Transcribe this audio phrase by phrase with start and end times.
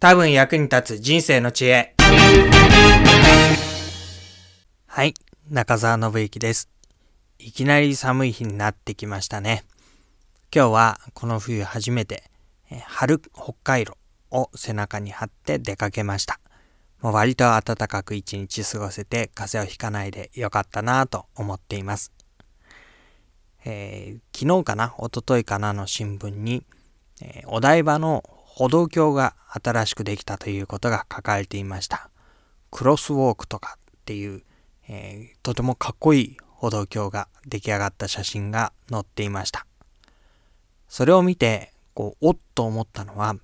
[0.00, 1.96] 多分役に立つ人生の知恵。
[4.86, 5.14] はい、
[5.50, 6.68] 中澤信之です。
[7.40, 9.64] いきなり寒い日になってきましたね。
[10.54, 12.22] 今日はこの冬初めて、
[12.86, 13.98] 春北海道
[14.30, 16.38] を背中に貼って出かけました。
[17.00, 22.12] もう割と暖かく一日過ごせて風邪をひかないでよかったなぁと思っています。
[23.64, 24.94] えー、昨日かな？
[24.96, 25.72] 一昨日かな？
[25.72, 26.64] の新聞に、
[27.20, 32.10] えー、お台場の歩道橋が新しくできたということが書かれていました。
[32.70, 34.42] クロスウォークとかっていう、
[34.88, 39.66] えー、とてもかっこいい歩道橋が出来上がった写真が載っていました。
[40.88, 43.36] それを見て、こう、おっと思ったのは、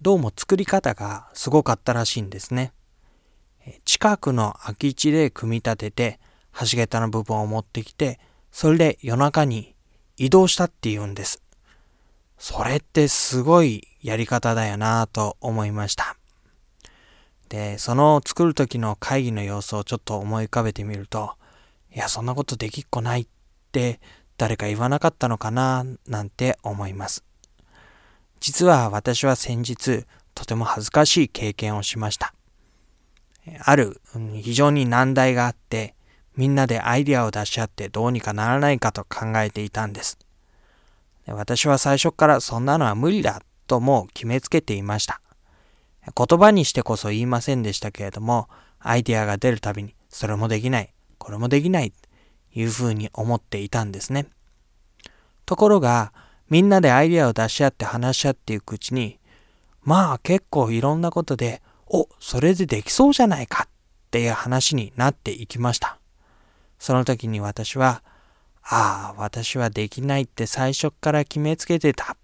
[0.00, 2.72] どうも作り方がすごかったらしいんですね。
[3.84, 6.20] 近くの空き地で組み立てて、
[6.60, 9.74] 橋桁の部分を持ってきて、それで夜中に
[10.16, 11.42] 移動したっていうんです。
[12.38, 16.16] それってすごいやり方だよなぁと思いました。
[17.48, 21.34] で、その作る時の会議の様子をちょっと思い浮かべてみると、
[21.94, 23.26] いや、そんなことできっこないっ
[23.70, 24.00] て
[24.38, 27.24] 誰か言わなかったのかななんて思います。
[28.40, 32.34] 実は私は先日、とても恥ずかしい経験をしました。
[33.64, 34.00] ある
[34.34, 35.94] 非常に難題があって、
[36.36, 40.18] みんなでアイデアを出し合ってどうにかならないかと考えていたんです。
[41.26, 45.22] 私は最初からそんなのは無理だとも決めつけていました。
[46.14, 48.48] 言葉にしてこそ言いませんでしたけれども、
[48.80, 51.96] アイデアが出るたびに、それもできない、これもできない、と
[52.54, 54.26] いうふうに思っていたんですね。
[55.46, 56.12] ところが、
[56.50, 59.18] みんなでアイデアを出し合って話し合っていくうちに、
[59.82, 63.68] まあ結構いろんなことで、お、それでできそうじゃないかっ
[64.10, 65.98] ていう話になっていきました。
[66.78, 68.02] その時に私は、
[68.64, 72.18] ああ、私はできないって最初から決めつけてた。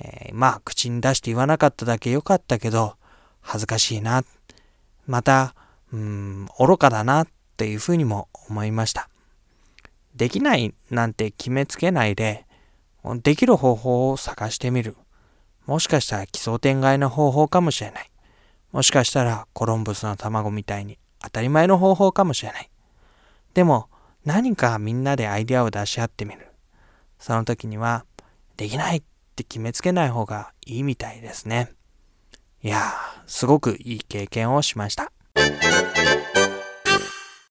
[0.00, 2.96] えー、まあ、口に出して言わなかっただけよかったけど、
[3.40, 4.24] 恥ずかしいな。
[5.06, 5.54] また、
[5.92, 9.08] うん、愚かだなっていうふうにも思いました。
[10.16, 12.46] できないなんて決めつけないで、
[13.22, 14.96] できる方法を探してみる。
[15.66, 18.10] もしかしたら奇想天外な方法かもしれない。
[18.72, 22.70] もしかしたらコロンブスの卵みたいに当たり前の方法かもしれない。
[23.54, 23.88] でも
[24.24, 26.48] 何かみんなでアイデアを出し合ってみる。
[27.18, 28.04] その時には
[28.56, 29.02] できない
[29.34, 31.72] って決めつけない方がいいみたいですね。
[32.62, 32.82] いやー、
[33.26, 35.10] すごくいい経験をしました。